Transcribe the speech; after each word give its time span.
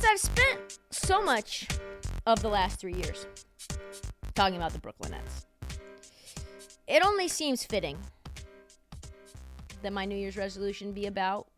Since 0.00 0.12
I've 0.12 0.32
spent 0.32 0.78
so 0.90 1.22
much 1.22 1.68
of 2.24 2.40
the 2.40 2.48
last 2.48 2.80
three 2.80 2.94
years 2.94 3.26
talking 4.34 4.56
about 4.56 4.72
the 4.72 4.78
Brooklyn 4.78 5.10
Nets, 5.10 5.44
it 6.88 7.04
only 7.04 7.28
seems 7.28 7.66
fitting 7.66 7.98
that 9.82 9.92
my 9.92 10.06
New 10.06 10.16
Year's 10.16 10.38
resolution 10.38 10.92
be 10.92 11.04
about 11.04 11.48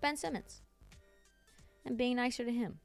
Ben 0.00 0.16
Simmons 0.16 0.62
and 1.86 1.96
being 1.96 2.16
nicer 2.16 2.44
to 2.44 2.50
him. 2.50 2.80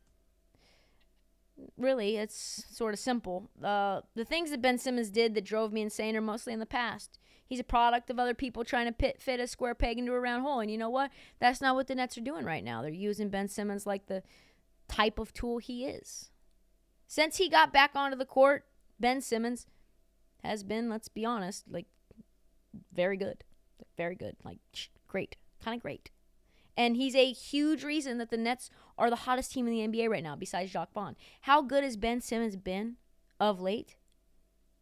Really, 1.76 2.18
it's 2.18 2.64
sort 2.70 2.94
of 2.94 3.00
simple. 3.00 3.50
Uh, 3.64 4.02
the 4.14 4.26
things 4.26 4.52
that 4.52 4.62
Ben 4.62 4.78
Simmons 4.78 5.10
did 5.10 5.34
that 5.34 5.46
drove 5.46 5.74
me 5.74 5.82
insane 5.82 6.16
are 6.16 6.22
mostly 6.22 6.54
in 6.54 6.60
the 6.60 6.68
past. 6.68 7.18
He's 7.48 7.59
a 7.59 7.64
product 7.64 8.09
of 8.09 8.20
other 8.20 8.34
people 8.34 8.64
trying 8.64 8.88
to 8.88 8.92
pit, 8.92 9.22
fit 9.22 9.40
a 9.40 9.48
square 9.48 9.73
peg 9.73 9.98
into 9.98 10.14
a 10.14 10.20
round 10.20 10.44
hole. 10.44 10.59
And 10.59 10.70
you 10.70 10.78
know 10.78 10.90
what? 10.90 11.12
That's 11.40 11.62
not 11.62 11.76
what 11.76 11.88
the 11.88 11.95
Nets 11.95 12.17
are 12.17 12.22
doing 12.22 12.45
right 12.45 12.64
now. 12.64 12.81
They're 12.81 12.92
using 12.92 13.30
Ben 13.30 13.48
Simmons 13.48 13.86
like 13.86 14.08
the 14.08 14.22
type 14.88 15.17
of 15.20 15.34
tool 15.34 15.58
he 15.58 15.86
is. 15.86 16.30
Since 17.08 17.38
he 17.38 17.50
got 17.50 17.72
back 17.72 17.92
onto 17.95 18.17
the 18.17 18.26
court, 18.26 18.66
Ben 18.99 19.22
Simmons 19.22 19.66
has 20.44 20.64
been, 20.64 20.89
let's 20.89 21.08
be 21.08 21.26
honest, 21.26 21.64
like 21.70 21.86
very 22.94 23.17
good. 23.17 23.44
Very 23.95 24.16
good. 24.16 24.36
Like 24.43 24.60
great. 25.08 25.38
Kind 25.64 25.76
of 25.76 25.82
great. 25.82 26.11
And 26.76 26.95
he's 26.95 27.16
a 27.16 27.32
huge 27.32 27.83
reason 27.83 28.20
that 28.20 28.30
the 28.30 28.38
Nets 28.38 28.70
are 28.98 29.10
the 29.10 29.16
hottest 29.16 29.52
team 29.52 29.67
in 29.67 29.73
the 29.73 29.88
NBA 29.88 30.10
right 30.10 30.23
now, 30.23 30.36
besides 30.36 30.72
Jacque 30.72 30.93
Vaughn. 30.93 31.16
How 31.42 31.61
good 31.61 31.83
has 31.83 31.98
Ben 31.98 32.22
Simmons 32.22 32.55
been 32.55 32.98
of 33.39 33.60
late? 33.60 33.95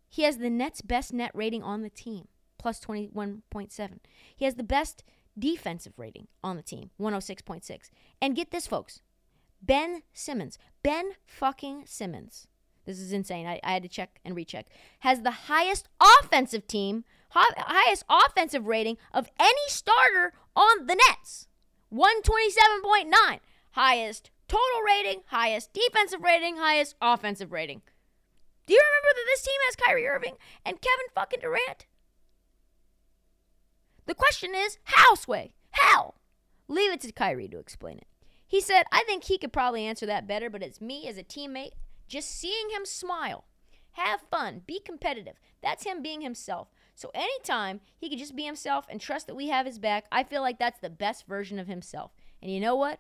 He 0.10 0.24
has 0.24 0.38
the 0.38 0.50
Nets' 0.50 0.82
best 0.82 1.14
net 1.14 1.32
rating 1.34 1.64
on 1.64 1.82
the 1.82 1.90
team, 1.90 2.28
plus 2.66 2.80
21.7. 2.80 4.00
He 4.36 4.46
has 4.46 4.56
the 4.56 4.64
best 4.64 5.04
defensive 5.38 5.94
rating 5.98 6.28
on 6.44 6.56
the 6.56 6.64
team, 6.64 6.90
106.6. 7.00 7.92
And 8.20 8.36
get 8.36 8.50
this, 8.50 8.66
folks 8.66 9.02
Ben 9.62 10.02
Simmons, 10.14 10.58
Ben 10.82 11.12
fucking 11.28 11.84
Simmons, 11.86 12.48
this 12.88 13.00
is 13.00 13.14
insane. 13.14 13.46
I, 13.46 13.60
I 13.64 13.74
had 13.74 13.84
to 13.84 13.88
check 13.88 14.20
and 14.26 14.36
recheck, 14.36 14.66
has 15.02 15.22
the 15.22 15.46
highest 15.46 15.90
offensive 16.02 16.66
team, 16.66 17.04
highest 17.30 18.04
offensive 18.10 18.66
rating 18.66 18.98
of 19.14 19.30
any 19.40 19.68
starter 19.68 20.34
on 20.56 20.88
the 20.88 20.96
Nets. 20.96 21.48
127.9. 21.94 23.42
Highest 23.74 24.32
total 24.48 24.82
rating, 24.84 25.22
highest 25.28 25.72
defensive 25.72 26.24
rating, 26.24 26.58
highest 26.58 26.96
offensive 27.00 27.52
rating. 27.52 27.84
Do 28.66 28.74
you 28.74 28.82
remember 28.82 29.20
that 29.20 29.26
this 29.28 29.44
team 29.44 29.62
has 29.66 29.76
Kyrie 29.76 30.08
Irving 30.08 30.38
and 30.66 30.82
Kevin 30.82 31.06
fucking 31.14 31.42
Durant? 31.42 31.86
The 34.06 34.16
question 34.16 34.54
is, 34.56 34.78
how, 34.84 35.16
Sway? 35.16 35.54
How? 35.72 36.16
Leave 36.68 36.92
it 36.92 37.02
to 37.02 37.12
Kyrie 37.12 37.48
to 37.50 37.60
explain 37.60 37.98
it. 37.98 38.08
He 38.48 38.62
said, 38.62 38.84
I 38.92 39.04
think 39.06 39.24
he 39.24 39.38
could 39.38 39.54
probably 39.54 39.86
answer 39.86 40.06
that 40.06 40.28
better, 40.28 40.50
but 40.50 40.64
it's 40.64 40.82
me 40.82 41.08
as 41.08 41.18
a 41.18 41.24
teammate 41.24 41.72
just 42.08 42.30
seeing 42.30 42.70
him 42.70 42.86
smile. 42.86 43.46
Have 43.94 44.22
fun, 44.30 44.62
be 44.66 44.80
competitive. 44.80 45.36
That's 45.64 45.86
him 45.86 46.02
being 46.02 46.22
himself. 46.22 46.68
So 46.96 47.12
anytime 47.14 47.82
he 47.98 48.10
could 48.10 48.20
just 48.20 48.36
be 48.36 48.44
himself 48.44 48.86
and 48.90 49.02
trust 49.02 49.28
that 49.28 49.36
we 49.36 49.48
have 49.48 49.66
his 49.66 49.80
back, 49.80 50.06
I 50.12 50.24
feel 50.24 50.42
like 50.42 50.60
that's 50.60 50.80
the 50.80 50.90
best 50.90 51.28
version 51.28 51.60
of 51.60 51.68
himself. 51.68 52.12
And 52.42 52.52
you 52.52 52.60
know 52.60 52.76
what? 52.76 53.00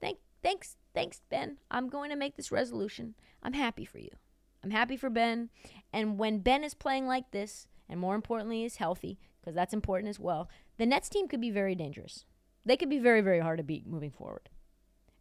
Thank, 0.00 0.18
thanks, 0.42 0.76
thanks, 0.94 1.20
Ben. 1.30 1.58
I'm 1.70 1.88
going 1.88 2.10
to 2.10 2.16
make 2.16 2.36
this 2.36 2.50
resolution. 2.50 3.14
I'm 3.42 3.52
happy 3.52 3.84
for 3.84 3.98
you. 3.98 4.10
I'm 4.64 4.70
happy 4.70 4.96
for 4.96 5.10
Ben. 5.10 5.50
And 5.92 6.18
when 6.18 6.40
Ben 6.40 6.64
is 6.64 6.74
playing 6.74 7.06
like 7.06 7.30
this, 7.30 7.66
and 7.90 8.00
more 8.00 8.14
importantly, 8.14 8.64
is 8.64 8.76
healthy, 8.76 9.18
because 9.40 9.54
that's 9.54 9.74
important 9.74 10.08
as 10.08 10.18
well, 10.18 10.48
the 10.78 10.86
Nets 10.86 11.10
team 11.10 11.28
could 11.28 11.40
be 11.40 11.50
very 11.50 11.74
dangerous. 11.74 12.24
They 12.64 12.76
could 12.76 12.88
be 12.88 12.98
very, 12.98 13.20
very 13.20 13.40
hard 13.40 13.58
to 13.58 13.64
beat 13.64 13.86
moving 13.86 14.10
forward. 14.10 14.48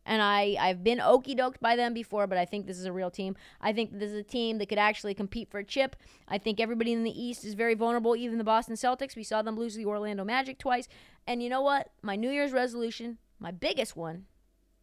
And 0.06 0.22
I, 0.22 0.56
I've 0.60 0.84
been 0.84 1.00
okey 1.00 1.36
doked 1.36 1.60
by 1.60 1.76
them 1.76 1.94
before, 1.94 2.26
but 2.26 2.38
I 2.38 2.46
think 2.46 2.66
this 2.66 2.80
is 2.80 2.86
a 2.86 2.92
real 2.92 3.12
team. 3.12 3.36
I 3.62 3.74
think 3.74 3.92
this 3.92 4.10
is 4.10 4.18
a 4.18 4.24
team 4.24 4.58
that 4.58 4.68
could 4.68 4.80
actually 4.80 5.14
compete 5.14 5.52
for 5.52 5.60
a 5.60 5.64
chip. 5.64 5.96
I 6.28 6.38
think 6.38 6.60
everybody 6.60 6.94
in 6.94 7.04
the 7.04 7.24
East 7.24 7.46
is 7.46 7.54
very 7.54 7.76
vulnerable, 7.76 8.16
even 8.16 8.38
the 8.38 8.44
Boston 8.44 8.76
Celtics. 8.76 9.16
We 9.16 9.24
saw 9.24 9.42
them 9.42 9.56
lose 9.56 9.76
the 9.76 9.86
Orlando 9.86 10.24
Magic 10.24 10.58
twice. 10.58 10.88
And 11.28 11.44
you 11.44 11.50
know 11.50 11.62
what? 11.62 11.90
My 12.02 12.16
New 12.16 12.32
Year's 12.32 12.54
resolution, 12.54 13.18
my 13.40 13.52
biggest 13.52 13.96
one, 13.96 14.26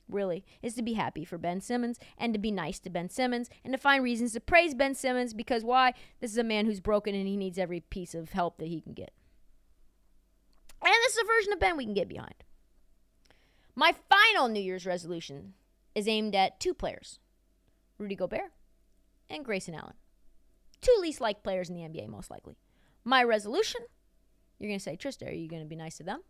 really, 0.09 0.45
is 0.63 0.75
to 0.75 0.83
be 0.83 0.95
happy 0.95 1.25
for 1.25 1.39
Ben 1.39 1.61
Simmons 1.61 1.99
and 2.19 2.33
to 2.33 2.39
be 2.39 2.51
nice 2.51 2.79
to 2.81 2.91
Ben 2.91 3.09
Simmons 3.09 3.49
and 3.65 3.73
to 3.73 3.79
find 3.79 4.03
reasons 4.03 4.33
to 4.33 4.41
praise 4.41 4.75
Ben 4.75 4.95
Simmons 4.95 5.35
because 5.35 5.65
why? 5.65 5.93
This 6.21 6.31
is 6.31 6.39
a 6.39 6.45
man 6.45 6.67
who's 6.67 6.81
broken 6.81 7.15
and 7.15 7.27
he 7.27 7.37
needs 7.37 7.59
every 7.59 7.81
piece 7.81 8.15
of 8.15 8.33
help 8.33 8.59
that 8.59 8.69
he 8.69 8.81
can 8.81 8.93
get. 8.93 9.13
And 10.83 10.93
this 11.05 11.17
is 11.17 11.23
a 11.23 11.27
version 11.27 11.53
of 11.53 11.61
Ben 11.61 11.77
we 11.77 11.85
can 11.85 11.95
get 11.95 12.09
behind. 12.09 12.35
My 13.75 13.95
final 14.09 14.49
New 14.49 14.61
Year's 14.61 14.87
resolution 14.87 15.55
is 15.95 16.09
aimed 16.09 16.35
at 16.35 16.61
two 16.61 16.75
players 16.75 17.19
Rudy 17.99 18.15
Gobert 18.15 18.53
and 19.29 19.45
Grayson 19.45 19.75
Allen. 19.75 19.95
Two 20.81 20.95
least 21.01 21.21
liked 21.21 21.43
players 21.43 21.69
in 21.69 21.75
the 21.75 21.83
NBA, 21.83 22.09
most 22.09 22.31
likely. 22.31 22.57
My 23.05 23.23
resolution 23.23 23.81
you're 24.59 24.69
going 24.69 24.79
to 24.79 24.83
say, 24.83 24.97
Trista, 24.97 25.29
are 25.29 25.35
you 25.35 25.49
going 25.49 25.63
to 25.63 25.69
be 25.69 25.77
nice 25.77 25.99
to 25.99 26.03
them? 26.03 26.23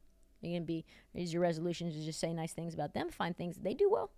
Going 0.43 0.55
to 0.55 0.61
be, 0.61 0.85
is 1.15 1.33
your 1.33 1.43
resolution 1.43 1.91
to 1.93 2.05
just 2.05 2.21
say 2.21 2.33
nice 2.33 2.53
things 2.53 2.75
about 2.75 2.95
them, 2.95 3.11
find 3.11 3.37
things 3.37 3.57
that 3.57 3.65
they 3.65 3.75
do 3.75 3.91
well? 3.91 4.11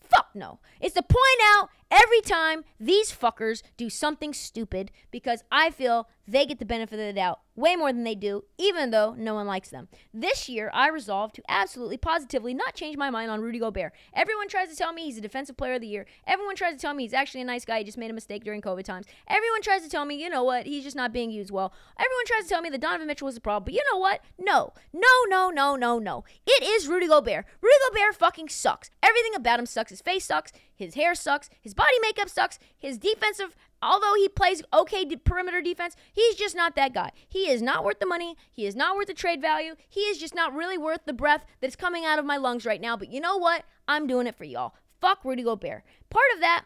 Fuck 0.00 0.28
no. 0.34 0.60
It's 0.80 0.94
to 0.94 1.02
point 1.02 1.20
out 1.56 1.68
every 1.90 2.20
time 2.20 2.64
these 2.78 3.10
fuckers 3.12 3.62
do 3.76 3.90
something 3.90 4.32
stupid 4.32 4.90
because 5.10 5.42
I 5.50 5.70
feel 5.70 6.08
they 6.26 6.46
get 6.46 6.58
the 6.58 6.64
benefit 6.64 6.98
of 6.98 7.06
the 7.06 7.12
doubt 7.12 7.40
way 7.58 7.76
more 7.76 7.92
than 7.92 8.04
they 8.04 8.14
do, 8.14 8.44
even 8.56 8.90
though 8.90 9.14
no 9.18 9.34
one 9.34 9.46
likes 9.46 9.68
them. 9.68 9.88
This 10.14 10.48
year, 10.48 10.70
I 10.72 10.88
resolved 10.88 11.34
to 11.34 11.42
absolutely, 11.48 11.96
positively 11.96 12.54
not 12.54 12.74
change 12.74 12.96
my 12.96 13.10
mind 13.10 13.30
on 13.30 13.40
Rudy 13.40 13.58
Gobert. 13.58 13.92
Everyone 14.14 14.48
tries 14.48 14.68
to 14.68 14.76
tell 14.76 14.92
me 14.92 15.04
he's 15.04 15.18
a 15.18 15.22
defensive 15.22 15.56
player 15.56 15.74
of 15.74 15.80
the 15.80 15.88
year. 15.88 16.06
Everyone 16.26 16.54
tries 16.54 16.74
to 16.74 16.80
tell 16.80 16.94
me 16.94 17.02
he's 17.02 17.12
actually 17.12 17.40
a 17.40 17.44
nice 17.44 17.64
guy. 17.64 17.78
He 17.78 17.84
just 17.84 17.98
made 17.98 18.10
a 18.10 18.14
mistake 18.14 18.44
during 18.44 18.62
COVID 18.62 18.84
times. 18.84 19.06
Everyone 19.26 19.60
tries 19.60 19.82
to 19.82 19.88
tell 19.88 20.04
me, 20.04 20.22
you 20.22 20.30
know 20.30 20.44
what, 20.44 20.66
he's 20.66 20.84
just 20.84 20.96
not 20.96 21.12
being 21.12 21.30
used 21.30 21.50
well. 21.50 21.72
Everyone 21.98 22.26
tries 22.26 22.44
to 22.44 22.48
tell 22.48 22.62
me 22.62 22.70
that 22.70 22.80
Donovan 22.80 23.08
Mitchell 23.08 23.26
was 23.26 23.34
the 23.34 23.40
problem. 23.40 23.64
But 23.64 23.74
you 23.74 23.82
know 23.92 23.98
what? 23.98 24.20
No, 24.38 24.72
no, 24.92 25.08
no, 25.28 25.50
no, 25.50 25.74
no, 25.74 25.98
no. 25.98 26.24
It 26.46 26.62
is 26.62 26.86
Rudy 26.86 27.08
Gobert. 27.08 27.44
Rudy 27.60 27.76
Gobert 27.88 28.14
fucking 28.14 28.50
sucks. 28.50 28.90
Everything 29.02 29.34
about 29.34 29.58
him 29.58 29.66
sucks. 29.66 29.90
His 29.90 30.00
face 30.00 30.24
sucks. 30.24 30.52
His 30.76 30.94
hair 30.94 31.16
sucks. 31.16 31.50
His 31.60 31.74
body 31.74 31.98
makeup 32.00 32.28
sucks. 32.28 32.60
His 32.76 32.98
defensive 32.98 33.56
although 33.82 34.14
he 34.14 34.28
plays 34.28 34.62
okay 34.72 35.04
perimeter 35.16 35.60
defense, 35.60 35.96
he's 36.12 36.34
just 36.34 36.56
not 36.56 36.76
that 36.76 36.94
guy. 36.94 37.12
He 37.28 37.50
is 37.50 37.62
not 37.62 37.84
worth 37.84 38.00
the 38.00 38.06
money. 38.06 38.36
He 38.50 38.66
is 38.66 38.76
not 38.76 38.96
worth 38.96 39.06
the 39.06 39.14
trade 39.14 39.40
value. 39.40 39.74
He 39.88 40.00
is 40.00 40.18
just 40.18 40.34
not 40.34 40.54
really 40.54 40.78
worth 40.78 41.00
the 41.04 41.12
breath 41.12 41.44
that's 41.60 41.76
coming 41.76 42.04
out 42.04 42.18
of 42.18 42.24
my 42.24 42.36
lungs 42.36 42.66
right 42.66 42.80
now. 42.80 42.96
But 42.96 43.10
you 43.10 43.20
know 43.20 43.36
what? 43.36 43.64
I'm 43.86 44.06
doing 44.06 44.26
it 44.26 44.36
for 44.36 44.44
y'all. 44.44 44.74
Fuck 45.00 45.24
Rudy 45.24 45.42
Gobert. 45.42 45.84
Part 46.10 46.26
of 46.34 46.40
that 46.40 46.64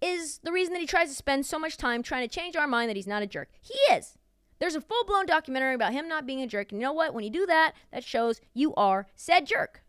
is 0.00 0.40
the 0.42 0.52
reason 0.52 0.74
that 0.74 0.80
he 0.80 0.86
tries 0.86 1.08
to 1.08 1.14
spend 1.14 1.46
so 1.46 1.58
much 1.58 1.76
time 1.76 2.02
trying 2.02 2.28
to 2.28 2.34
change 2.34 2.56
our 2.56 2.66
mind 2.66 2.90
that 2.90 2.96
he's 2.96 3.06
not 3.06 3.22
a 3.22 3.26
jerk. 3.26 3.48
He 3.60 3.74
is. 3.94 4.18
There's 4.58 4.74
a 4.74 4.80
full 4.80 5.04
blown 5.04 5.26
documentary 5.26 5.74
about 5.74 5.92
him 5.92 6.08
not 6.08 6.26
being 6.26 6.40
a 6.40 6.46
jerk. 6.46 6.72
And 6.72 6.80
you 6.80 6.86
know 6.86 6.92
what? 6.92 7.14
When 7.14 7.24
you 7.24 7.30
do 7.30 7.46
that, 7.46 7.72
that 7.92 8.04
shows 8.04 8.40
you 8.54 8.74
are 8.74 9.06
said 9.14 9.46
jerk. 9.46 9.82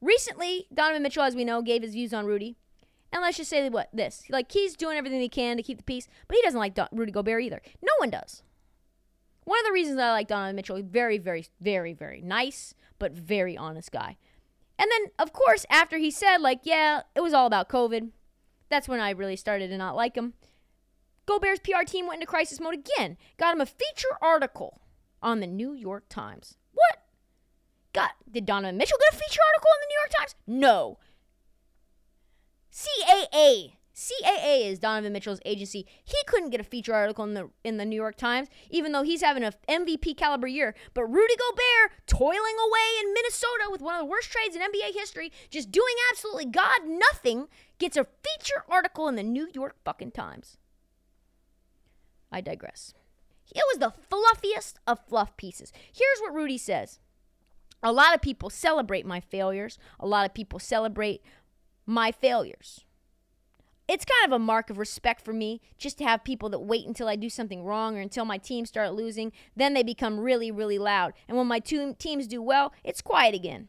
Recently, 0.00 0.66
Donovan 0.72 1.02
Mitchell, 1.02 1.22
as 1.22 1.34
we 1.34 1.44
know, 1.44 1.62
gave 1.62 1.82
his 1.82 1.94
views 1.94 2.12
on 2.12 2.26
Rudy. 2.26 2.56
And 3.12 3.22
let's 3.22 3.36
just 3.36 3.50
say 3.50 3.68
what 3.68 3.88
this. 3.92 4.24
Like 4.28 4.52
he's 4.52 4.76
doing 4.76 4.96
everything 4.96 5.20
he 5.20 5.28
can 5.28 5.56
to 5.56 5.62
keep 5.62 5.78
the 5.78 5.84
peace, 5.84 6.08
but 6.28 6.36
he 6.36 6.42
doesn't 6.42 6.58
like 6.58 6.78
Rudy 6.92 7.12
Gobert 7.12 7.42
either. 7.42 7.62
No 7.82 7.92
one 7.98 8.10
does. 8.10 8.42
One 9.44 9.60
of 9.60 9.66
the 9.66 9.72
reasons 9.72 10.00
I 10.00 10.10
like 10.10 10.26
Donovan 10.26 10.56
Mitchell, 10.56 10.82
very, 10.82 11.18
very, 11.18 11.46
very, 11.60 11.92
very 11.92 12.20
nice, 12.20 12.74
but 12.98 13.12
very 13.12 13.56
honest 13.56 13.92
guy. 13.92 14.16
And 14.78 14.90
then, 14.90 15.12
of 15.18 15.32
course, 15.32 15.64
after 15.70 15.98
he 15.98 16.10
said, 16.10 16.38
like, 16.38 16.60
yeah, 16.64 17.02
it 17.14 17.20
was 17.20 17.32
all 17.32 17.46
about 17.46 17.68
COVID, 17.68 18.10
that's 18.68 18.88
when 18.88 19.00
I 19.00 19.10
really 19.10 19.36
started 19.36 19.68
to 19.68 19.78
not 19.78 19.94
like 19.94 20.16
him. 20.16 20.34
Gobert's 21.26 21.60
PR 21.60 21.84
team 21.84 22.06
went 22.06 22.16
into 22.20 22.26
crisis 22.26 22.60
mode 22.60 22.74
again. 22.74 23.16
Got 23.36 23.54
him 23.54 23.60
a 23.60 23.66
feature 23.66 24.16
article 24.20 24.80
on 25.22 25.40
the 25.40 25.46
New 25.46 25.72
York 25.74 26.04
Times. 26.08 26.56
What? 26.72 27.02
Got 27.92 28.12
did 28.30 28.46
Donovan 28.46 28.76
Mitchell 28.76 28.98
get 28.98 29.14
a 29.14 29.16
feature 29.16 29.40
article 29.48 29.70
in 29.74 29.80
the 29.80 29.88
New 29.88 29.98
York 30.00 30.10
Times? 30.18 30.34
No. 30.46 30.98
CAA. 32.76 33.72
CAA 33.94 34.70
is 34.70 34.78
Donovan 34.78 35.14
Mitchell's 35.14 35.40
agency. 35.46 35.86
He 36.04 36.18
couldn't 36.26 36.50
get 36.50 36.60
a 36.60 36.64
feature 36.64 36.92
article 36.92 37.24
in 37.24 37.32
the 37.32 37.48
in 37.64 37.78
the 37.78 37.86
New 37.86 37.96
York 37.96 38.16
Times, 38.16 38.48
even 38.68 38.92
though 38.92 39.02
he's 39.02 39.22
having 39.22 39.42
an 39.42 39.54
MVP 39.66 40.18
caliber 40.18 40.46
year. 40.46 40.74
But 40.92 41.06
Rudy 41.06 41.34
Gobert, 41.36 42.06
toiling 42.06 42.36
away 42.36 43.00
in 43.00 43.14
Minnesota 43.14 43.68
with 43.70 43.80
one 43.80 43.94
of 43.94 44.00
the 44.00 44.10
worst 44.10 44.30
trades 44.30 44.54
in 44.54 44.60
NBA 44.60 44.92
history, 44.92 45.32
just 45.48 45.72
doing 45.72 45.94
absolutely 46.12 46.44
god 46.44 46.80
nothing, 46.84 47.48
gets 47.78 47.96
a 47.96 48.04
feature 48.04 48.64
article 48.68 49.08
in 49.08 49.16
the 49.16 49.22
New 49.22 49.48
York 49.54 49.76
fucking 49.82 50.10
Times. 50.10 50.58
I 52.30 52.42
digress. 52.42 52.92
It 53.54 53.64
was 53.72 53.78
the 53.78 53.94
fluffiest 54.10 54.78
of 54.86 55.06
fluff 55.08 55.34
pieces. 55.38 55.72
Here's 55.90 56.20
what 56.20 56.34
Rudy 56.34 56.58
says. 56.58 56.98
A 57.82 57.92
lot 57.92 58.14
of 58.14 58.20
people 58.20 58.50
celebrate 58.50 59.06
my 59.06 59.20
failures. 59.20 59.78
A 59.98 60.06
lot 60.06 60.26
of 60.26 60.34
people 60.34 60.58
celebrate 60.58 61.22
my 61.86 62.12
failures. 62.12 62.84
It's 63.88 64.04
kind 64.04 64.32
of 64.32 64.34
a 64.34 64.42
mark 64.44 64.68
of 64.68 64.78
respect 64.78 65.24
for 65.24 65.32
me 65.32 65.60
just 65.78 65.98
to 65.98 66.04
have 66.04 66.24
people 66.24 66.48
that 66.48 66.58
wait 66.58 66.86
until 66.86 67.06
I 67.06 67.14
do 67.14 67.30
something 67.30 67.62
wrong 67.62 67.96
or 67.96 68.00
until 68.00 68.24
my 68.24 68.36
team 68.36 68.66
start 68.66 68.94
losing. 68.94 69.30
Then 69.54 69.74
they 69.74 69.84
become 69.84 70.18
really, 70.18 70.50
really 70.50 70.78
loud. 70.78 71.12
And 71.28 71.38
when 71.38 71.46
my 71.46 71.60
two 71.60 71.94
teams 71.94 72.26
do 72.26 72.42
well, 72.42 72.72
it's 72.82 73.00
quiet 73.00 73.34
again. 73.34 73.68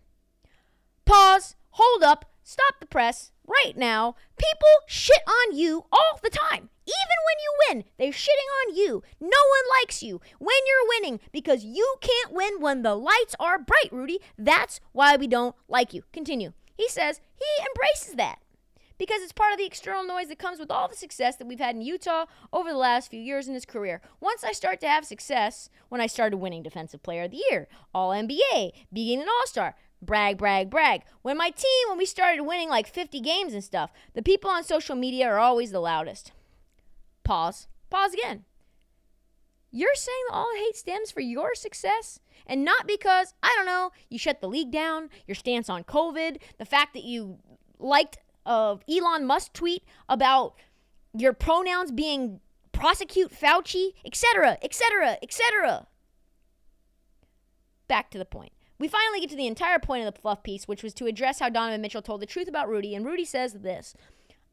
Pause, 1.05 1.55
hold 1.69 2.01
up, 2.01 2.25
stop 2.43 2.79
the 2.79 2.87
press 2.87 3.31
right 3.45 3.77
now. 3.77 4.15
People 4.37 4.67
shit 4.87 5.21
on 5.27 5.55
you 5.55 5.85
all 5.91 6.19
the 6.23 6.31
time. 6.31 6.69
Even 6.87 7.17
when 7.25 7.37
you 7.43 7.53
win, 7.67 7.83
they're 7.97 8.11
shitting 8.11 8.67
on 8.67 8.75
you. 8.75 9.03
No 9.19 9.27
one 9.27 9.79
likes 9.81 10.01
you 10.01 10.19
when 10.39 10.55
you're 10.65 10.99
winning 10.99 11.19
because 11.31 11.63
you 11.63 11.95
can't 12.01 12.33
win 12.33 12.59
when 12.59 12.81
the 12.81 12.95
lights 12.95 13.35
are 13.39 13.59
bright, 13.59 13.91
Rudy. 13.91 14.19
That's 14.37 14.79
why 14.93 15.15
we 15.15 15.27
don't 15.27 15.55
like 15.67 15.93
you. 15.93 16.03
Continue. 16.11 16.53
He 16.77 16.88
says 16.88 17.19
he 17.35 17.65
embraces 17.65 18.13
that 18.15 18.39
because 18.97 19.21
it's 19.21 19.33
part 19.33 19.51
of 19.51 19.57
the 19.57 19.65
external 19.65 20.03
noise 20.03 20.27
that 20.27 20.39
comes 20.39 20.59
with 20.59 20.71
all 20.71 20.88
the 20.88 20.95
success 20.95 21.35
that 21.35 21.47
we've 21.47 21.59
had 21.59 21.75
in 21.75 21.81
Utah 21.81 22.25
over 22.51 22.69
the 22.69 22.77
last 22.77 23.09
few 23.09 23.19
years 23.19 23.47
in 23.47 23.53
his 23.53 23.65
career. 23.65 24.01
Once 24.19 24.44
I 24.44 24.51
start 24.51 24.79
to 24.81 24.88
have 24.88 25.06
success, 25.06 25.69
when 25.89 26.01
I 26.01 26.07
started 26.07 26.38
winning 26.38 26.63
Defensive 26.63 27.03
Player 27.03 27.24
of 27.24 27.31
the 27.31 27.44
Year, 27.50 27.68
All 27.94 28.12
NBA, 28.12 28.71
being 28.91 29.21
an 29.21 29.27
All 29.27 29.47
Star, 29.47 29.75
brag, 30.01 30.38
brag, 30.38 30.69
brag. 30.69 31.01
When 31.21 31.38
my 31.38 31.50
team, 31.50 31.89
when 31.89 31.97
we 31.97 32.06
started 32.06 32.44
winning 32.44 32.69
like 32.69 32.88
50 32.88 33.19
games 33.19 33.53
and 33.53 33.63
stuff, 33.63 33.91
the 34.13 34.21
people 34.21 34.50
on 34.50 34.63
social 34.63 34.95
media 34.95 35.27
are 35.27 35.39
always 35.39 35.71
the 35.71 35.79
loudest. 35.79 36.31
Pause. 37.24 37.68
Pause 37.89 38.13
again. 38.13 38.45
You're 39.71 39.95
saying 39.95 40.25
all 40.31 40.51
hate 40.55 40.75
stems 40.75 41.11
for 41.11 41.21
your 41.21 41.53
success? 41.53 42.19
And 42.45 42.63
not 42.63 42.87
because, 42.87 43.33
I 43.43 43.53
don't 43.55 43.65
know, 43.65 43.91
you 44.09 44.17
shut 44.17 44.39
the 44.39 44.47
league 44.47 44.71
down, 44.71 45.09
your 45.27 45.35
stance 45.35 45.69
on 45.69 45.83
COVID, 45.83 46.37
the 46.57 46.65
fact 46.65 46.93
that 46.93 47.03
you 47.03 47.39
liked 47.77 48.17
uh, 48.45 48.77
Elon 48.89 49.25
Musk 49.25 49.53
tweet 49.53 49.83
about 50.07 50.55
your 51.13 51.33
pronouns 51.33 51.91
being 51.91 52.39
prosecute 52.71 53.31
Fauci, 53.31 53.93
etc., 54.05 54.57
etc., 54.61 55.17
etc. 55.21 55.87
Back 57.87 58.09
to 58.11 58.17
the 58.17 58.25
point. 58.25 58.53
We 58.79 58.87
finally 58.87 59.19
get 59.19 59.29
to 59.31 59.35
the 59.35 59.47
entire 59.47 59.79
point 59.79 60.05
of 60.05 60.13
the 60.13 60.19
fluff 60.19 60.43
piece, 60.43 60.67
which 60.67 60.83
was 60.83 60.93
to 60.95 61.07
address 61.07 61.39
how 61.39 61.49
Donovan 61.49 61.81
Mitchell 61.81 62.01
told 62.01 62.21
the 62.21 62.27
truth 62.27 62.47
about 62.47 62.69
Rudy, 62.69 62.93
and 62.93 63.05
Rudy 63.05 63.25
says 63.25 63.53
this 63.53 63.95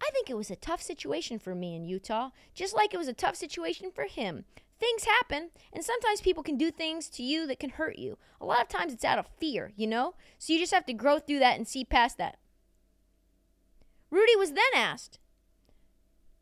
I 0.00 0.10
think 0.12 0.28
it 0.28 0.36
was 0.36 0.50
a 0.50 0.56
tough 0.56 0.82
situation 0.82 1.38
for 1.38 1.54
me 1.54 1.76
in 1.76 1.84
Utah, 1.84 2.30
just 2.54 2.74
like 2.74 2.92
it 2.92 2.98
was 2.98 3.08
a 3.08 3.14
tough 3.14 3.36
situation 3.36 3.90
for 3.94 4.04
him. 4.04 4.44
Things 4.80 5.04
happen, 5.04 5.50
and 5.72 5.84
sometimes 5.84 6.20
people 6.20 6.42
can 6.42 6.56
do 6.56 6.70
things 6.70 7.08
to 7.10 7.22
you 7.22 7.46
that 7.46 7.60
can 7.60 7.70
hurt 7.70 7.98
you. 7.98 8.18
A 8.40 8.44
lot 8.44 8.60
of 8.60 8.68
times 8.68 8.92
it's 8.92 9.04
out 9.04 9.18
of 9.18 9.28
fear, 9.38 9.72
you 9.76 9.86
know? 9.86 10.14
So 10.38 10.52
you 10.52 10.58
just 10.58 10.74
have 10.74 10.86
to 10.86 10.92
grow 10.92 11.18
through 11.18 11.38
that 11.38 11.56
and 11.56 11.66
see 11.66 11.84
past 11.84 12.18
that. 12.18 12.38
Rudy 14.10 14.36
was 14.36 14.52
then 14.52 14.64
asked, 14.74 15.18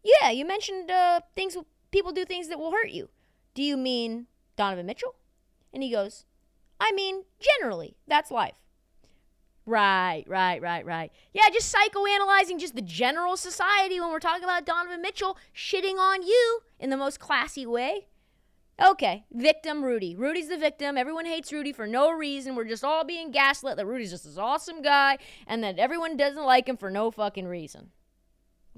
Yeah, 0.03 0.31
you 0.31 0.45
mentioned 0.45 0.91
uh, 0.91 1.21
things, 1.37 1.57
people 1.91 2.13
do 2.13 2.25
things 2.25 2.49
that 2.49 2.59
will 2.59 2.73
hurt 2.73 2.91
you. 2.91 3.11
Do 3.55 3.63
you 3.63 3.77
mean 3.77 4.27
Donovan 4.57 4.87
Mitchell? 4.87 5.15
And 5.73 5.83
he 5.83 5.91
goes, 5.91 6.25
I 6.81 6.93
mean, 6.93 7.25
generally, 7.39 7.97
that's 8.07 8.31
life. 8.31 8.55
Right, 9.65 10.25
right, 10.27 10.61
right, 10.61 10.85
right. 10.85 11.13
Yeah, 11.33 11.49
just 11.53 11.73
psychoanalyzing 11.73 12.59
just 12.59 12.75
the 12.75 12.83
general 12.83 13.37
society 13.37 14.01
when 14.01 14.11
we're 14.11 14.19
talking 14.19 14.43
about 14.43 14.67
Donovan 14.67 15.01
Mitchell 15.01 15.39
shitting 15.55 15.99
on 15.99 16.23
you 16.23 16.61
in 16.81 16.91
the 16.91 16.97
most 16.97 17.21
classy 17.21 17.65
way. 17.65 18.07
Okay, 18.81 19.25
victim 19.33 19.85
Rudy. 19.85 20.17
Rudy's 20.17 20.49
the 20.49 20.57
victim. 20.57 20.97
Everyone 20.97 21.27
hates 21.27 21.53
Rudy 21.53 21.73
for 21.73 21.87
no 21.87 22.11
reason. 22.11 22.55
We're 22.55 22.65
just 22.65 22.85
all 22.85 23.05
being 23.05 23.31
gaslit 23.31 23.77
that 23.77 23.87
Rudy's 23.87 24.11
just 24.11 24.25
this 24.25 24.39
awesome 24.39 24.83
guy 24.83 25.19
and 25.47 25.63
that 25.63 25.79
everyone 25.79 26.17
doesn't 26.17 26.45
like 26.45 26.69
him 26.69 26.77
for 26.77 26.91
no 26.91 27.11
fucking 27.11 27.47
reason. 27.47 27.91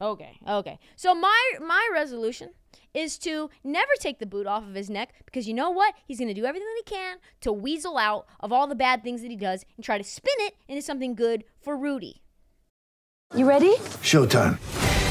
Okay, 0.01 0.39
okay. 0.47 0.79
So 0.97 1.15
my 1.15 1.41
my 1.61 1.89
resolution 1.93 2.51
is 2.93 3.19
to 3.19 3.51
never 3.63 3.91
take 4.01 4.19
the 4.19 4.27
boot 4.27 4.47
off 4.47 4.65
of 4.65 4.75
his 4.75 4.91
neck 4.91 5.15
because 5.25 5.47
you 5.47 5.55
know 5.55 5.71
what? 5.71 5.95
He's 6.07 6.19
going 6.19 6.29
to 6.29 6.35
do 6.35 6.45
everything 6.45 6.67
that 6.67 6.83
he 6.85 6.95
can 6.95 7.19
to 7.43 7.53
weasel 7.53 7.97
out 7.97 8.27
of 8.41 8.53
all 8.53 8.67
the 8.67 8.75
bad 8.75 9.03
things 9.03 9.23
that 9.23 9.31
he 9.31 9.37
does 9.37 9.65
and 9.77 9.85
try 9.85 9.99
to 9.99 10.05
spin 10.05 10.35
it 10.39 10.55
into 10.69 10.83
something 10.83 11.15
good 11.15 11.45
for 11.61 11.77
Rudy. 11.77 12.23
You 13.35 13.49
ready? 13.49 13.75
Showtime. 14.03 14.59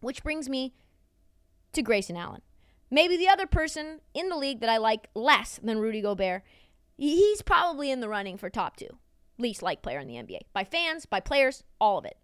Which 0.00 0.22
brings 0.22 0.48
me 0.48 0.74
to 1.72 1.82
Grayson 1.82 2.16
Allen. 2.16 2.42
Maybe 2.90 3.16
the 3.16 3.28
other 3.28 3.46
person 3.46 4.00
in 4.14 4.28
the 4.28 4.36
league 4.36 4.60
that 4.60 4.70
I 4.70 4.78
like 4.78 5.08
less 5.14 5.60
than 5.62 5.78
Rudy 5.78 6.00
Gobert. 6.00 6.42
He's 6.96 7.42
probably 7.42 7.90
in 7.90 8.00
the 8.00 8.08
running 8.08 8.38
for 8.38 8.48
top 8.48 8.76
two, 8.76 8.98
least 9.38 9.62
liked 9.62 9.82
player 9.82 9.98
in 9.98 10.08
the 10.08 10.14
NBA. 10.14 10.40
By 10.52 10.64
fans, 10.64 11.06
by 11.06 11.20
players, 11.20 11.62
all 11.80 11.98
of 11.98 12.04
it. 12.04 12.16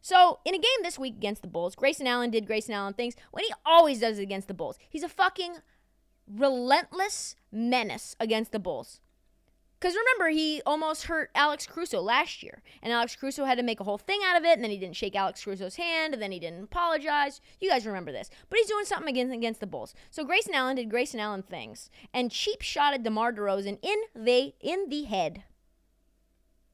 So, 0.00 0.38
in 0.44 0.54
a 0.54 0.58
game 0.58 0.82
this 0.82 0.98
week 0.98 1.14
against 1.14 1.42
the 1.42 1.48
Bulls, 1.48 1.74
Grayson 1.74 2.06
Allen 2.06 2.30
did 2.30 2.46
Grayson 2.46 2.74
Allen 2.74 2.94
things 2.94 3.14
when 3.30 3.44
he 3.44 3.52
always 3.66 4.00
does 4.00 4.18
it 4.18 4.22
against 4.22 4.48
the 4.48 4.54
Bulls. 4.54 4.78
He's 4.88 5.02
a 5.02 5.08
fucking 5.08 5.56
relentless 6.26 7.36
menace 7.50 8.14
against 8.20 8.52
the 8.52 8.58
Bulls. 8.58 9.00
Because 9.78 9.94
remember, 9.94 10.30
he 10.36 10.60
almost 10.66 11.04
hurt 11.04 11.30
Alex 11.36 11.66
Caruso 11.66 12.00
last 12.00 12.42
year, 12.42 12.62
and 12.82 12.92
Alex 12.92 13.14
Caruso 13.14 13.44
had 13.44 13.58
to 13.58 13.64
make 13.64 13.78
a 13.78 13.84
whole 13.84 13.98
thing 13.98 14.20
out 14.26 14.36
of 14.36 14.44
it, 14.44 14.54
and 14.54 14.64
then 14.64 14.72
he 14.72 14.76
didn't 14.76 14.96
shake 14.96 15.14
Alex 15.14 15.44
Caruso's 15.44 15.76
hand, 15.76 16.14
and 16.14 16.22
then 16.22 16.32
he 16.32 16.40
didn't 16.40 16.64
apologize. 16.64 17.40
You 17.60 17.70
guys 17.70 17.86
remember 17.86 18.10
this. 18.10 18.28
But 18.50 18.58
he's 18.58 18.68
doing 18.68 18.84
something 18.84 19.08
against, 19.08 19.34
against 19.34 19.60
the 19.60 19.68
Bulls. 19.68 19.94
So 20.10 20.24
Grayson 20.24 20.54
Allen 20.54 20.76
did 20.76 20.90
Grayson 20.90 21.20
Allen 21.20 21.44
things, 21.44 21.90
and 22.12 22.32
cheap 22.32 22.60
shotted 22.60 23.04
DeMar 23.04 23.32
DeRozan 23.32 23.78
in 23.80 23.98
the, 24.16 24.52
in 24.60 24.88
the 24.88 25.04
head. 25.04 25.44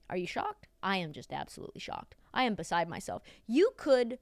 Are 0.08 0.16
you 0.16 0.26
shocked? 0.26 0.66
I 0.82 0.96
am 0.96 1.12
just 1.12 1.32
absolutely 1.32 1.80
shocked. 1.80 2.14
I 2.32 2.44
am 2.44 2.54
beside 2.54 2.88
myself. 2.88 3.22
You 3.46 3.72
could 3.76 4.18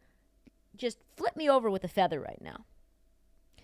just 0.77 0.99
flip 1.17 1.37
me 1.37 1.49
over 1.49 1.71
with 1.71 1.85
a 1.85 1.89
feather 1.89 2.21
right 2.21 2.41
now. 2.41 2.65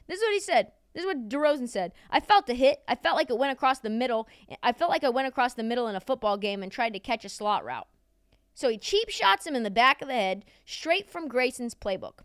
This 0.07 0.19
is 0.19 0.25
what 0.25 0.33
he 0.33 0.41
said. 0.41 0.73
This 0.99 1.05
is 1.05 1.15
what 1.15 1.29
DeRozan 1.29 1.69
said. 1.69 1.93
I 2.11 2.19
felt 2.19 2.49
the 2.49 2.55
hit. 2.55 2.83
I 2.89 2.97
felt 2.97 3.15
like 3.15 3.31
it 3.31 3.39
went 3.39 3.53
across 3.53 3.79
the 3.79 3.89
middle. 3.89 4.27
I 4.65 4.73
felt 4.73 4.91
like 4.91 5.05
I 5.05 5.09
went 5.09 5.29
across 5.29 5.55
the 5.55 5.63
middle 5.63 5.87
in 5.87 5.95
a 5.95 6.01
football 6.01 6.37
game 6.37 6.61
and 6.61 6.73
tried 6.73 6.93
to 6.93 6.99
catch 6.99 7.25
a 7.25 7.29
slot 7.29 7.65
route. 7.65 7.87
So 8.53 8.69
he 8.69 8.79
cheap 8.79 9.09
shots 9.09 9.47
him 9.47 9.55
in 9.55 9.63
the 9.63 9.71
back 9.71 10.03
of 10.03 10.09
the 10.09 10.15
head, 10.15 10.45
straight 10.67 11.09
from 11.09 11.29
Grayson's 11.29 11.77
playbook. 11.77 12.25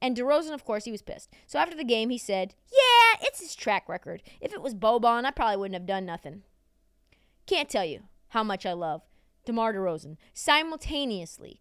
And 0.00 0.16
DeRozan, 0.16 0.54
of 0.54 0.64
course, 0.64 0.84
he 0.84 0.92
was 0.92 1.02
pissed. 1.02 1.32
So 1.48 1.58
after 1.58 1.76
the 1.76 1.82
game, 1.82 2.10
he 2.10 2.16
said, 2.18 2.54
Yeah, 2.70 3.26
it's 3.26 3.40
his 3.40 3.56
track 3.56 3.88
record. 3.88 4.22
If 4.40 4.52
it 4.52 4.62
was 4.62 4.72
Boban, 4.72 5.24
I 5.24 5.32
probably 5.32 5.56
wouldn't 5.56 5.74
have 5.74 5.86
done 5.86 6.06
nothing. 6.06 6.42
Can't 7.48 7.68
tell 7.68 7.84
you 7.84 8.04
how 8.28 8.44
much 8.44 8.64
I 8.64 8.72
love 8.72 9.02
DeMar 9.46 9.74
DeRozan 9.74 10.16
simultaneously 10.32 11.60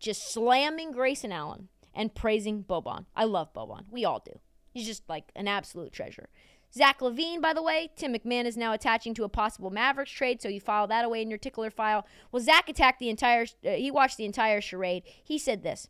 just 0.00 0.28
slamming 0.32 0.90
Grayson 0.90 1.30
Allen 1.30 1.68
and 1.94 2.16
praising 2.16 2.64
Boban. 2.64 3.04
I 3.14 3.22
love 3.22 3.54
Boban. 3.54 3.84
We 3.92 4.04
all 4.04 4.20
do. 4.26 4.40
He's 4.78 4.86
just 4.86 5.08
like 5.08 5.32
an 5.34 5.48
absolute 5.48 5.92
treasure. 5.92 6.28
Zach 6.72 7.00
LaVine, 7.00 7.40
by 7.40 7.52
the 7.52 7.62
way, 7.62 7.90
Tim 7.96 8.14
McMahon 8.14 8.44
is 8.44 8.56
now 8.56 8.72
attaching 8.72 9.12
to 9.14 9.24
a 9.24 9.28
possible 9.28 9.70
Mavericks 9.70 10.12
trade, 10.12 10.40
so 10.40 10.48
you 10.48 10.60
file 10.60 10.86
that 10.86 11.04
away 11.04 11.20
in 11.20 11.30
your 11.30 11.38
tickler 11.38 11.68
file. 11.68 12.06
Well, 12.30 12.40
Zach 12.40 12.68
attacked 12.68 13.00
the 13.00 13.08
entire, 13.08 13.46
uh, 13.66 13.70
he 13.70 13.90
watched 13.90 14.18
the 14.18 14.24
entire 14.24 14.60
charade. 14.60 15.02
He 15.24 15.36
said 15.36 15.64
this 15.64 15.88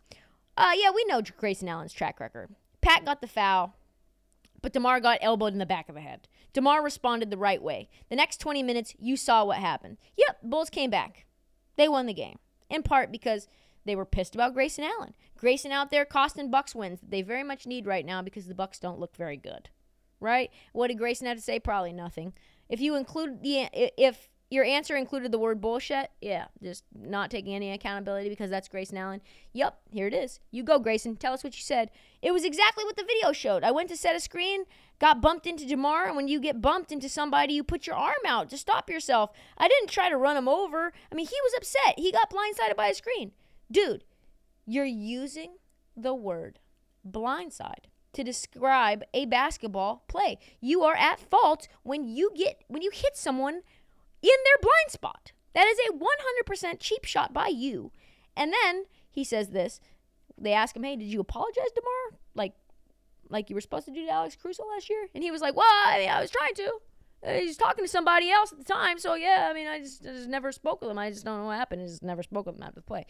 uh, 0.57 0.73
Yeah, 0.75 0.91
we 0.91 1.05
know 1.05 1.21
Grayson 1.37 1.69
Allen's 1.69 1.93
track 1.93 2.19
record. 2.19 2.55
Pat 2.81 3.05
got 3.05 3.21
the 3.21 3.27
foul, 3.27 3.75
but 4.63 4.73
DeMar 4.73 5.01
got 5.01 5.19
elbowed 5.21 5.53
in 5.53 5.59
the 5.59 5.67
back 5.67 5.91
of 5.91 5.95
the 5.95 6.01
head. 6.01 6.27
DeMar 6.55 6.83
responded 6.83 7.29
the 7.31 7.37
right 7.37 7.63
way. 7.63 7.91
The 8.09 8.17
next 8.17 8.39
20 8.39 8.63
minutes, 8.63 8.95
you 8.99 9.19
saw 9.19 9.45
what 9.45 9.59
happened. 9.59 9.99
Yep, 10.17 10.39
Bulls 10.45 10.71
came 10.71 10.89
back. 10.89 11.27
They 11.77 11.89
won 11.89 12.07
the 12.07 12.15
game, 12.15 12.39
in 12.71 12.83
part 12.83 13.13
because 13.13 13.49
they 13.85 13.97
were 13.97 14.05
pissed 14.05 14.35
about 14.35 14.55
Grayson 14.55 14.85
Allen. 14.85 15.15
Grayson 15.37 15.73
out 15.73 15.91
there 15.91 16.05
costing 16.05 16.51
Bucks 16.51 16.75
wins 16.75 17.01
that 17.01 17.11
they 17.11 17.23
very 17.23 17.43
much 17.43 17.67
need 17.67 17.87
right 17.87 18.05
now 18.05 18.23
because 18.23 18.47
the 18.47 18.55
Bucks 18.55 18.79
don't 18.79 19.01
look 19.01 19.17
very 19.17 19.37
good. 19.37 19.71
Right? 20.21 20.51
What 20.73 20.89
did 20.89 20.99
Grayson 20.99 21.27
have 21.27 21.37
to 21.37 21.43
say? 21.43 21.61
Probably 21.61 21.93
nothing. 21.93 22.33
If 22.69 22.81
you 22.81 22.97
include 22.97 23.43
the 23.43 23.69
if 23.73 24.29
your 24.51 24.65
answer 24.65 24.97
included 24.97 25.31
the 25.31 25.39
word 25.39 25.61
bullshit, 25.61 26.11
yeah, 26.23 26.47
just 26.63 26.85
not 26.95 27.31
taking 27.31 27.55
any 27.55 27.71
accountability 27.71 28.31
because 28.31 28.51
that's 28.51 28.69
Grayson 28.69 28.97
Allen. 28.97 29.21
Yep, 29.53 29.79
here 29.91 30.07
it 30.07 30.15
is. 30.15 30.41
You 30.51 30.63
go, 30.63 30.79
Grayson. 30.79 31.17
Tell 31.17 31.35
us 31.35 31.45
what 31.45 31.55
you 31.57 31.63
said. 31.63 31.91
It 32.23 32.33
was 32.33 32.45
exactly 32.45 32.85
what 32.85 32.97
the 32.97 33.05
video 33.05 33.33
showed. 33.33 33.63
I 33.63 33.71
went 33.71 33.91
to 33.91 33.97
set 33.97 34.17
a 34.17 34.21
screen, 34.21 34.65
got 34.99 35.21
bumped 35.21 35.47
into 35.47 35.67
DeMar, 35.67 36.07
and 36.07 36.17
when 36.17 36.29
you 36.29 36.41
get 36.41 36.63
bumped 36.63 36.93
into 36.93 37.09
somebody, 37.11 37.53
you 37.53 37.63
put 37.63 37.87
your 37.87 37.97
arm 37.97 38.15
out 38.27 38.49
to 38.51 38.59
stop 38.59 38.89
yourself. 38.89 39.31
I 39.59 39.69
didn't 39.69 39.91
try 39.91 40.09
to 40.09 40.17
run 40.17 40.37
him 40.37 40.49
over. 40.49 40.93
I 41.13 41.15
mean, 41.15 41.27
he 41.27 41.37
was 41.45 41.55
upset. 41.57 41.99
He 41.99 42.11
got 42.11 42.31
blindsided 42.31 42.77
by 42.77 42.89
a 42.89 42.95
screen. 42.95 43.33
Dude, 43.71 44.05
you're 44.67 44.85
using 44.85 45.57
the 45.97 46.15
word 46.15 46.59
blindside 47.09 47.87
to 48.13 48.25
describe 48.25 49.05
a 49.15 49.27
basketball 49.27 50.05
play. 50.09 50.39
You 50.61 50.83
are 50.83 50.97
at 50.97 51.21
fault 51.21 51.69
when 51.83 52.09
you 52.09 52.31
get 52.35 52.63
when 52.69 52.83
you 52.83 52.91
hit 52.93 53.17
someone 53.17 53.55
in 53.55 54.37
their 54.45 54.61
blind 54.61 54.91
spot. 54.91 55.33
That 55.55 55.67
is 55.67 55.79
a 55.89 55.93
100% 55.93 56.77
cheap 56.79 57.05
shot 57.05 57.33
by 57.33 57.49
you. 57.49 57.93
And 58.37 58.53
then 58.53 58.85
he 59.11 59.25
says 59.25 59.49
this. 59.49 59.81
They 60.37 60.53
ask 60.53 60.77
him, 60.77 60.85
"Hey, 60.85 60.97
did 60.97 61.09
you 61.09 61.21
apologize 61.21 61.73
tomorrow? 61.75 62.21
Like 62.35 62.55
like 63.29 63.51
you 63.51 63.55
were 63.55 63.61
supposed 63.61 63.87
to 63.87 63.93
do 63.93 64.07
to 64.07 64.13
Alex 64.13 64.37
Caruso 64.41 64.65
last 64.67 64.89
year?" 64.89 65.09
And 65.15 65.25
he 65.25 65.31
was 65.31 65.41
like, 65.41 65.57
"Well, 65.57 65.67
I, 65.67 65.99
mean, 65.99 66.11
I 66.11 66.21
was 66.21 66.31
trying 66.31 66.55
to." 66.55 66.73
Uh, 67.27 67.33
he's 67.33 67.57
talking 67.57 67.85
to 67.85 67.89
somebody 67.89 68.31
else 68.31 68.53
at 68.53 68.59
the 68.59 68.65
time, 68.65 68.99
so 68.99 69.15
yeah. 69.15 69.49
I 69.51 69.55
mean, 69.55 69.67
I 69.67 69.81
just, 69.81 70.07
I 70.07 70.13
just 70.13 70.29
never 70.29 70.53
spoke 70.53 70.81
with 70.81 70.91
him. 70.91 70.99
I 70.99 71.11
just 71.11 71.25
don't 71.25 71.41
know 71.41 71.47
what 71.47 71.59
happened. 71.59 71.83
I 71.83 71.87
just 71.87 72.05
never 72.05 72.23
spoke 72.23 72.47
with 72.47 72.57
him 72.57 72.63
after 72.63 72.77
the 72.77 72.83
play. 72.83 73.07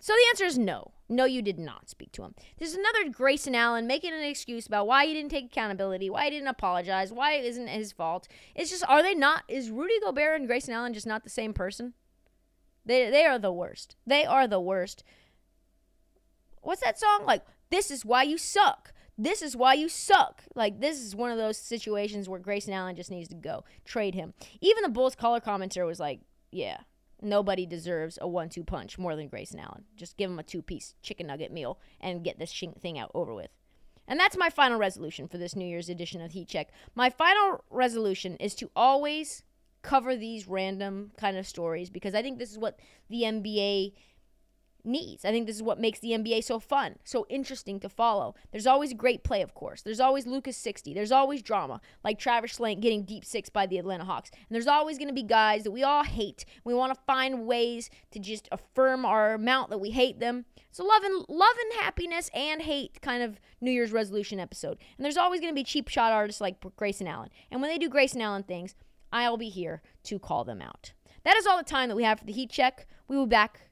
So 0.00 0.12
the 0.12 0.28
answer 0.30 0.44
is 0.44 0.58
no. 0.58 0.92
No, 1.08 1.24
you 1.24 1.40
did 1.40 1.58
not 1.58 1.88
speak 1.88 2.12
to 2.12 2.22
him. 2.22 2.34
There's 2.58 2.74
another 2.74 3.08
Grayson 3.08 3.54
Allen 3.54 3.86
making 3.86 4.12
an 4.12 4.22
excuse 4.22 4.66
about 4.66 4.86
why 4.86 5.06
he 5.06 5.14
didn't 5.14 5.30
take 5.30 5.46
accountability, 5.46 6.10
why 6.10 6.24
he 6.24 6.30
didn't 6.30 6.48
apologize, 6.48 7.12
why 7.12 7.32
it 7.32 7.44
isn't 7.46 7.68
his 7.68 7.92
fault. 7.92 8.28
It's 8.54 8.70
just, 8.70 8.84
are 8.88 9.02
they 9.02 9.14
not? 9.14 9.44
Is 9.48 9.70
Rudy 9.70 9.98
Gobert 10.00 10.38
and 10.38 10.46
Grayson 10.46 10.74
Allen 10.74 10.92
just 10.92 11.06
not 11.06 11.24
the 11.24 11.30
same 11.30 11.54
person? 11.54 11.94
They, 12.84 13.10
they 13.10 13.24
are 13.24 13.38
the 13.38 13.52
worst. 13.52 13.96
They 14.06 14.24
are 14.24 14.46
the 14.46 14.60
worst. 14.60 15.02
What's 16.60 16.82
that 16.82 16.98
song? 16.98 17.24
Like, 17.26 17.44
this 17.70 17.90
is 17.90 18.04
why 18.04 18.22
you 18.24 18.36
suck. 18.36 18.92
This 19.16 19.42
is 19.42 19.56
why 19.56 19.74
you 19.74 19.88
suck. 19.88 20.44
Like, 20.54 20.80
this 20.80 21.00
is 21.00 21.16
one 21.16 21.30
of 21.30 21.38
those 21.38 21.56
situations 21.56 22.28
where 22.28 22.38
Grayson 22.38 22.72
Allen 22.72 22.96
just 22.96 23.10
needs 23.10 23.28
to 23.28 23.34
go. 23.34 23.64
Trade 23.84 24.14
him. 24.14 24.34
Even 24.60 24.82
the 24.82 24.88
Bulls 24.88 25.14
color 25.14 25.40
commentator 25.40 25.86
was 25.86 25.98
like, 25.98 26.20
yeah, 26.50 26.78
Nobody 27.20 27.66
deserves 27.66 28.18
a 28.20 28.28
one 28.28 28.48
two 28.48 28.64
punch 28.64 28.98
more 28.98 29.16
than 29.16 29.28
Grayson 29.28 29.58
Allen. 29.58 29.84
Just 29.96 30.16
give 30.16 30.30
him 30.30 30.38
a 30.38 30.44
two 30.44 30.62
piece 30.62 30.94
chicken 31.02 31.26
nugget 31.26 31.52
meal 31.52 31.78
and 32.00 32.24
get 32.24 32.38
this 32.38 32.52
thing 32.80 32.98
out 32.98 33.10
over 33.14 33.34
with. 33.34 33.50
And 34.06 34.18
that's 34.18 34.36
my 34.36 34.48
final 34.48 34.78
resolution 34.78 35.28
for 35.28 35.36
this 35.36 35.54
New 35.54 35.66
Year's 35.66 35.90
edition 35.90 36.22
of 36.22 36.32
Heat 36.32 36.48
Check. 36.48 36.70
My 36.94 37.10
final 37.10 37.64
resolution 37.70 38.36
is 38.36 38.54
to 38.56 38.70
always 38.74 39.42
cover 39.82 40.16
these 40.16 40.48
random 40.48 41.12
kind 41.16 41.36
of 41.36 41.46
stories 41.46 41.90
because 41.90 42.14
I 42.14 42.22
think 42.22 42.38
this 42.38 42.50
is 42.50 42.58
what 42.58 42.78
the 43.10 43.22
NBA 43.22 43.92
needs. 44.84 45.24
I 45.24 45.30
think 45.30 45.46
this 45.46 45.56
is 45.56 45.62
what 45.62 45.80
makes 45.80 45.98
the 45.98 46.10
NBA 46.10 46.44
so 46.44 46.58
fun, 46.58 46.96
so 47.04 47.26
interesting 47.28 47.80
to 47.80 47.88
follow. 47.88 48.34
There's 48.50 48.66
always 48.66 48.94
great 48.94 49.24
play, 49.24 49.42
of 49.42 49.54
course. 49.54 49.82
There's 49.82 50.00
always 50.00 50.26
Luka's 50.26 50.56
60. 50.56 50.94
There's 50.94 51.12
always 51.12 51.42
drama, 51.42 51.80
like 52.04 52.18
Travis 52.18 52.58
Schlenk 52.58 52.80
getting 52.80 53.04
deep 53.04 53.24
six 53.24 53.48
by 53.48 53.66
the 53.66 53.78
Atlanta 53.78 54.04
Hawks. 54.04 54.30
And 54.32 54.54
there's 54.54 54.66
always 54.66 54.98
going 54.98 55.08
to 55.08 55.14
be 55.14 55.22
guys 55.22 55.64
that 55.64 55.70
we 55.70 55.82
all 55.82 56.04
hate. 56.04 56.44
We 56.64 56.74
want 56.74 56.94
to 56.94 57.00
find 57.06 57.46
ways 57.46 57.90
to 58.12 58.18
just 58.18 58.48
affirm 58.50 59.04
our 59.04 59.34
amount 59.34 59.70
that 59.70 59.78
we 59.78 59.90
hate 59.90 60.20
them. 60.20 60.44
So 60.70 60.84
love 60.84 61.02
and 61.02 61.24
love 61.28 61.56
and 61.60 61.80
happiness 61.80 62.30
and 62.34 62.62
hate 62.62 63.00
kind 63.02 63.22
of 63.22 63.40
New 63.60 63.70
Year's 63.70 63.92
resolution 63.92 64.40
episode. 64.40 64.78
And 64.96 65.04
there's 65.04 65.16
always 65.16 65.40
going 65.40 65.52
to 65.52 65.58
be 65.58 65.64
cheap 65.64 65.88
shot 65.88 66.12
artists 66.12 66.40
like 66.40 66.64
Grayson 66.76 67.08
Allen. 67.08 67.30
And 67.50 67.60
when 67.60 67.70
they 67.70 67.78
do 67.78 67.88
Grayson 67.88 68.20
Allen 68.20 68.42
things, 68.42 68.74
I'll 69.12 69.36
be 69.36 69.48
here 69.48 69.82
to 70.04 70.18
call 70.18 70.44
them 70.44 70.60
out. 70.60 70.92
That 71.24 71.36
is 71.36 71.46
all 71.46 71.58
the 71.58 71.64
time 71.64 71.88
that 71.88 71.96
we 71.96 72.04
have 72.04 72.20
for 72.20 72.24
the 72.24 72.32
heat 72.32 72.50
check. 72.50 72.86
We 73.08 73.16
will 73.16 73.26
be 73.26 73.30
back 73.30 73.67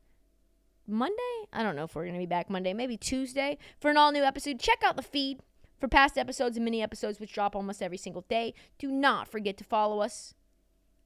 Monday. 0.87 1.16
I 1.52 1.62
don't 1.62 1.76
know 1.76 1.85
if 1.85 1.95
we're 1.95 2.05
going 2.05 2.14
to 2.14 2.21
be 2.21 2.26
back 2.26 2.50
Monday, 2.50 2.73
maybe 2.73 2.97
Tuesday 2.97 3.59
for 3.81 3.90
an 3.90 3.97
all 3.97 4.12
new 4.12 4.23
episode. 4.23 4.61
Check 4.61 4.83
out 4.85 4.97
the 4.97 5.02
feed 5.02 5.40
for 5.78 5.88
past 5.88 6.16
episodes 6.16 6.57
and 6.57 6.64
mini 6.64 6.83
episodes, 6.83 7.21
which 7.21 7.33
drop 7.33 7.55
almost 7.55 7.83
every 7.83 7.99
single 7.99 8.25
day. 8.28 8.55
Do 8.78 8.90
not 8.90 9.28
forget 9.28 9.57
to 9.59 9.64
follow 9.64 10.00
us 10.00 10.35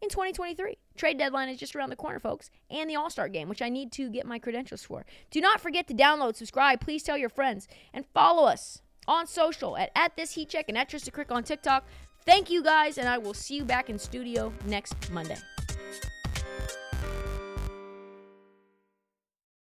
in 0.01 0.09
2023. 0.09 0.77
Trade 0.97 1.19
deadline 1.19 1.49
is 1.49 1.59
just 1.59 1.75
around 1.75 1.91
the 1.91 1.97
corner, 1.97 2.19
folks, 2.19 2.51
and 2.71 2.89
the 2.89 2.97
All 2.97 3.11
Star 3.11 3.29
game, 3.29 3.49
which 3.49 3.63
I 3.63 3.69
need 3.69 3.93
to 3.93 4.09
get 4.11 4.27
my 4.27 4.39
credentials 4.39 4.83
for. 4.83 5.05
Do 5.31 5.41
not 5.41 5.61
forget 5.61 5.87
to 5.89 5.95
download, 5.95 6.37
subscribe, 6.37 6.81
please 6.81 7.03
tell 7.03 7.19
your 7.19 7.29
friends, 7.29 7.69
and 7.93 8.07
follow 8.07 8.45
us 8.45 8.83
on 9.09 9.27
social 9.27 9.77
at, 9.77 9.91
at 9.95 10.17
this 10.17 10.33
heat 10.33 10.49
check 10.49 10.67
and 10.69 10.79
at 10.79 10.89
Trista 10.89 11.13
Crick 11.13 11.33
on 11.33 11.43
TikTok. 11.43 11.87
Thank 12.27 12.51
you 12.51 12.63
guys, 12.63 12.99
and 12.99 13.09
I 13.09 13.19
will 13.19 13.35
see 13.35 13.57
you 13.57 13.65
back 13.65 13.91
in 13.91 13.99
studio 13.99 14.53
next 14.67 15.11
Monday. 15.11 15.39